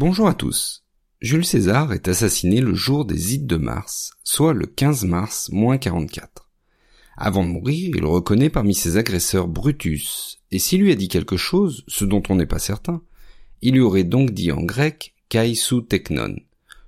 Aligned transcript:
Bonjour 0.00 0.28
à 0.28 0.34
tous. 0.34 0.84
Jules 1.20 1.44
César 1.44 1.92
est 1.92 2.06
assassiné 2.06 2.60
le 2.60 2.72
jour 2.72 3.04
des 3.04 3.34
Ides 3.34 3.48
de 3.48 3.56
mars, 3.56 4.12
soit 4.22 4.52
le 4.52 4.66
15 4.66 5.04
mars 5.06 5.48
moins 5.50 5.76
44. 5.76 6.48
Avant 7.16 7.42
de 7.42 7.48
mourir, 7.48 7.96
il 7.96 8.04
reconnaît 8.04 8.48
parmi 8.48 8.74
ses 8.74 8.96
agresseurs 8.96 9.48
Brutus, 9.48 10.38
et 10.52 10.60
s'il 10.60 10.82
lui 10.82 10.92
a 10.92 10.94
dit 10.94 11.08
quelque 11.08 11.36
chose, 11.36 11.82
ce 11.88 12.04
dont 12.04 12.22
on 12.28 12.36
n'est 12.36 12.46
pas 12.46 12.60
certain, 12.60 13.02
il 13.60 13.74
lui 13.74 13.80
aurait 13.80 14.04
donc 14.04 14.30
dit 14.30 14.52
en 14.52 14.62
grec 14.62 15.16
kai 15.28 15.56
sou 15.56 15.80
teknon, 15.80 16.36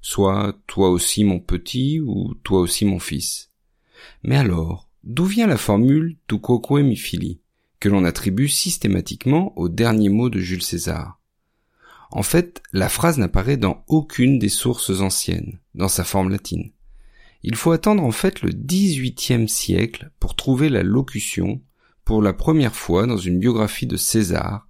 soit 0.00 0.56
toi 0.68 0.88
aussi 0.88 1.24
mon 1.24 1.40
petit 1.40 1.98
ou 1.98 2.34
toi 2.44 2.60
aussi 2.60 2.84
mon 2.84 3.00
fils. 3.00 3.50
Mais 4.22 4.36
alors, 4.36 4.88
d'où 5.02 5.24
vient 5.24 5.48
la 5.48 5.56
formule 5.56 6.16
tu 6.28 6.38
quoque 6.38 6.70
mi 6.70 6.94
fili, 6.94 7.40
que 7.80 7.88
l'on 7.88 8.04
attribue 8.04 8.46
systématiquement 8.46 9.52
au 9.58 9.68
dernier 9.68 10.10
mot 10.10 10.30
de 10.30 10.38
Jules 10.38 10.62
César? 10.62 11.19
En 12.10 12.22
fait, 12.22 12.62
la 12.72 12.88
phrase 12.88 13.18
n'apparaît 13.18 13.56
dans 13.56 13.84
aucune 13.86 14.38
des 14.38 14.48
sources 14.48 15.00
anciennes, 15.00 15.58
dans 15.74 15.88
sa 15.88 16.04
forme 16.04 16.30
latine. 16.30 16.72
Il 17.42 17.54
faut 17.54 17.70
attendre 17.70 18.02
en 18.02 18.10
fait 18.10 18.42
le 18.42 18.50
XVIIIe 18.50 19.48
siècle 19.48 20.10
pour 20.18 20.34
trouver 20.34 20.68
la 20.68 20.82
locution 20.82 21.62
pour 22.04 22.22
la 22.22 22.32
première 22.32 22.74
fois 22.74 23.06
dans 23.06 23.16
une 23.16 23.38
biographie 23.38 23.86
de 23.86 23.96
César, 23.96 24.66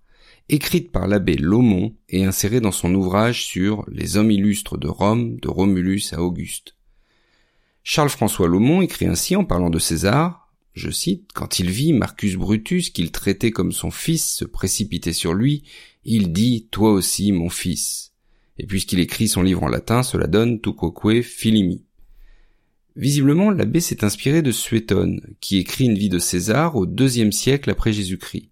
écrite 0.48 0.92
par 0.92 1.06
l'abbé 1.06 1.36
Laumont 1.36 1.96
et 2.08 2.24
insérée 2.24 2.60
dans 2.60 2.72
son 2.72 2.94
ouvrage 2.94 3.44
sur 3.44 3.84
les 3.88 4.16
hommes 4.16 4.30
illustres 4.30 4.76
de 4.76 4.88
Rome 4.88 5.40
de 5.40 5.48
Romulus 5.48 6.12
à 6.12 6.20
Auguste. 6.20 6.76
Charles-François 7.82 8.46
Laumont 8.46 8.82
écrit 8.82 9.06
ainsi 9.06 9.36
en 9.36 9.44
parlant 9.44 9.70
de 9.70 9.78
César, 9.78 10.49
je 10.72 10.90
cite, 10.90 11.30
quand 11.34 11.58
il 11.58 11.70
vit 11.70 11.92
Marcus 11.92 12.36
Brutus 12.36 12.90
qu'il 12.90 13.10
traitait 13.10 13.50
comme 13.50 13.72
son 13.72 13.90
fils 13.90 14.34
se 14.34 14.44
précipiter 14.44 15.12
sur 15.12 15.34
lui 15.34 15.64
il 16.04 16.32
dit 16.32 16.68
toi 16.70 16.92
aussi 16.92 17.32
mon 17.32 17.48
fils. 17.48 18.12
Et 18.58 18.66
puisqu'il 18.66 19.00
écrit 19.00 19.28
son 19.28 19.42
livre 19.42 19.62
en 19.62 19.68
latin, 19.68 20.02
cela 20.02 20.26
donne 20.26 20.60
quoque 20.60 21.22
filimi. 21.22 21.84
Visiblement, 22.96 23.50
l'abbé 23.50 23.80
s'est 23.80 24.04
inspiré 24.04 24.42
de 24.42 24.50
Suétone, 24.50 25.20
qui 25.40 25.58
écrit 25.58 25.84
une 25.84 25.96
vie 25.96 26.08
de 26.08 26.18
César 26.18 26.76
au 26.76 26.86
deuxième 26.86 27.32
siècle 27.32 27.70
après 27.70 27.92
Jésus-Christ. 27.92 28.50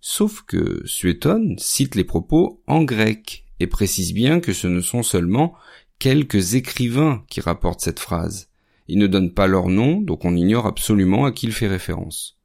Sauf 0.00 0.42
que 0.42 0.82
Suétone 0.86 1.56
cite 1.58 1.94
les 1.94 2.04
propos 2.04 2.62
en 2.66 2.82
grec 2.82 3.44
et 3.60 3.66
précise 3.66 4.12
bien 4.12 4.40
que 4.40 4.52
ce 4.52 4.66
ne 4.66 4.80
sont 4.80 5.02
seulement 5.02 5.54
quelques 5.98 6.54
écrivains 6.54 7.24
qui 7.28 7.40
rapportent 7.40 7.82
cette 7.82 8.00
phrase. 8.00 8.49
Ils 8.90 8.98
ne 8.98 9.06
donnent 9.06 9.34
pas 9.34 9.46
leur 9.46 9.68
nom, 9.68 10.00
donc 10.00 10.24
on 10.24 10.34
ignore 10.34 10.66
absolument 10.66 11.24
à 11.24 11.30
qui 11.30 11.46
il 11.46 11.52
fait 11.52 11.68
référence. 11.68 12.40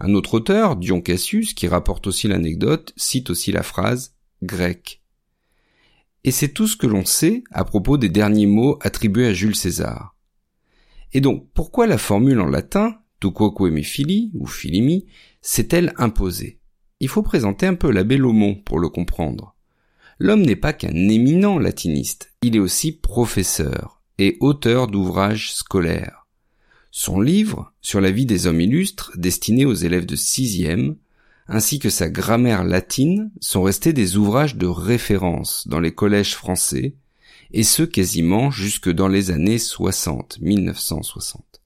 Un 0.00 0.14
autre 0.14 0.34
auteur, 0.34 0.74
Dion 0.74 1.00
Cassius, 1.00 1.54
qui 1.54 1.68
rapporte 1.68 2.08
aussi 2.08 2.26
l'anecdote, 2.26 2.92
cite 2.96 3.30
aussi 3.30 3.52
la 3.52 3.62
phrase 3.62 4.16
grec. 4.42 5.04
Et 6.24 6.32
c'est 6.32 6.48
tout 6.48 6.66
ce 6.66 6.76
que 6.76 6.88
l'on 6.88 7.04
sait 7.04 7.44
à 7.52 7.64
propos 7.64 7.96
des 7.96 8.08
derniers 8.08 8.48
mots 8.48 8.76
attribués 8.80 9.28
à 9.28 9.32
Jules 9.32 9.54
César. 9.54 10.16
Et 11.12 11.20
donc, 11.20 11.46
pourquoi 11.54 11.86
la 11.86 11.96
formule 11.96 12.40
en 12.40 12.48
latin, 12.48 12.98
tu 13.20 13.30
quoque 13.30 13.60
mi 13.60 13.84
fili, 13.84 14.32
ou 14.34 14.48
filimi, 14.48 15.06
s'est-elle 15.42 15.94
imposée? 15.96 16.58
Il 16.98 17.08
faut 17.08 17.22
présenter 17.22 17.68
un 17.68 17.76
peu 17.76 17.92
l'abbé 17.92 18.16
Laumont 18.16 18.56
pour 18.56 18.80
le 18.80 18.88
comprendre. 18.88 19.54
L'homme 20.18 20.42
n'est 20.42 20.56
pas 20.56 20.72
qu'un 20.72 21.08
éminent 21.08 21.56
latiniste, 21.60 22.32
il 22.42 22.56
est 22.56 22.60
aussi 22.60 22.90
professeur 22.90 24.00
et 24.18 24.36
auteur 24.40 24.86
d'ouvrages 24.86 25.52
scolaires. 25.52 26.26
Son 26.90 27.20
livre 27.20 27.72
sur 27.80 28.00
la 28.00 28.10
vie 28.10 28.26
des 28.26 28.46
hommes 28.46 28.60
illustres 28.60 29.12
destiné 29.16 29.64
aux 29.64 29.74
élèves 29.74 30.06
de 30.06 30.16
sixième, 30.16 30.96
ainsi 31.48 31.78
que 31.78 31.90
sa 31.90 32.08
grammaire 32.08 32.64
latine 32.64 33.30
sont 33.40 33.62
restés 33.62 33.92
des 33.92 34.16
ouvrages 34.16 34.56
de 34.56 34.66
référence 34.66 35.66
dans 35.66 35.80
les 35.80 35.92
collèges 35.92 36.34
français, 36.34 36.94
et 37.52 37.64
ce 37.64 37.82
quasiment 37.82 38.50
jusque 38.50 38.90
dans 38.90 39.08
les 39.08 39.30
années 39.30 39.58
60, 39.58 40.38
1960. 40.40 41.60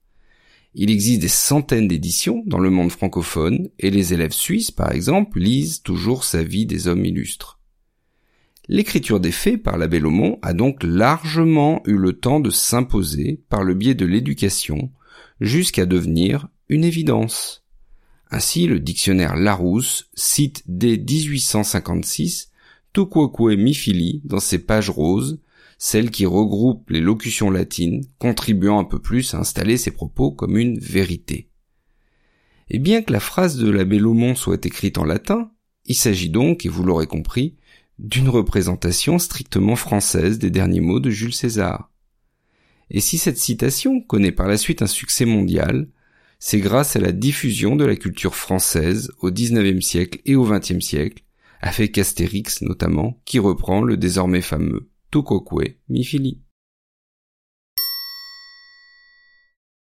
Il 0.74 0.90
existe 0.90 1.20
des 1.20 1.28
centaines 1.28 1.88
d'éditions 1.88 2.42
dans 2.46 2.58
le 2.58 2.70
monde 2.70 2.92
francophone, 2.92 3.68
et 3.78 3.90
les 3.90 4.12
élèves 4.12 4.32
suisses, 4.32 4.70
par 4.70 4.92
exemple, 4.92 5.40
lisent 5.40 5.82
toujours 5.82 6.24
sa 6.24 6.42
vie 6.42 6.66
des 6.66 6.88
hommes 6.88 7.04
illustres. 7.04 7.57
L'écriture 8.70 9.18
des 9.18 9.32
faits 9.32 9.62
par 9.62 9.78
l'abbé 9.78 9.98
Laumont 9.98 10.38
a 10.42 10.52
donc 10.52 10.82
largement 10.82 11.82
eu 11.86 11.96
le 11.96 12.12
temps 12.12 12.38
de 12.38 12.50
s'imposer 12.50 13.42
par 13.48 13.64
le 13.64 13.72
biais 13.72 13.94
de 13.94 14.04
l'éducation 14.04 14.92
jusqu'à 15.40 15.86
devenir 15.86 16.48
une 16.68 16.84
évidence. 16.84 17.64
Ainsi, 18.30 18.66
le 18.66 18.78
dictionnaire 18.78 19.36
Larousse 19.36 20.10
cite 20.14 20.64
dès 20.66 20.98
1856 20.98 22.50
Tuquoque 22.92 23.40
mi 23.40 23.72
fili 23.72 24.20
dans 24.24 24.40
ses 24.40 24.58
pages 24.58 24.90
roses, 24.90 25.40
celles 25.78 26.10
qui 26.10 26.26
regroupent 26.26 26.90
les 26.90 27.00
locutions 27.00 27.50
latines, 27.50 28.04
contribuant 28.18 28.78
un 28.78 28.84
peu 28.84 28.98
plus 28.98 29.32
à 29.32 29.38
installer 29.38 29.78
ses 29.78 29.92
propos 29.92 30.30
comme 30.30 30.58
une 30.58 30.78
vérité. 30.78 31.48
Et 32.68 32.78
bien 32.78 33.00
que 33.00 33.12
la 33.12 33.20
phrase 33.20 33.56
de 33.56 33.70
l'abbé 33.70 33.98
Laumont 33.98 34.34
soit 34.34 34.66
écrite 34.66 34.98
en 34.98 35.04
latin, 35.04 35.50
il 35.86 35.94
s'agit 35.94 36.28
donc, 36.28 36.66
et 36.66 36.68
vous 36.68 36.82
l'aurez 36.82 37.06
compris, 37.06 37.56
d'une 37.98 38.28
représentation 38.28 39.18
strictement 39.18 39.76
française 39.76 40.38
des 40.38 40.50
derniers 40.50 40.80
mots 40.80 41.00
de 41.00 41.10
Jules 41.10 41.34
César. 41.34 41.90
Et 42.90 43.00
si 43.00 43.18
cette 43.18 43.38
citation 43.38 44.00
connaît 44.00 44.32
par 44.32 44.48
la 44.48 44.56
suite 44.56 44.82
un 44.82 44.86
succès 44.86 45.24
mondial, 45.24 45.88
c'est 46.38 46.60
grâce 46.60 46.96
à 46.96 47.00
la 47.00 47.12
diffusion 47.12 47.76
de 47.76 47.84
la 47.84 47.96
culture 47.96 48.34
française 48.34 49.10
au 49.20 49.30
XIXe 49.30 49.84
siècle 49.84 50.20
et 50.24 50.36
au 50.36 50.44
XXe 50.44 50.80
siècle, 50.80 51.24
avec 51.60 51.98
Astérix 51.98 52.62
notamment, 52.62 53.20
qui 53.24 53.38
reprend 53.38 53.82
le 53.82 53.96
désormais 53.96 54.42
fameux 54.42 54.88
Tucoque 55.10 55.76
mi 55.88 56.04
fili. 56.04 56.40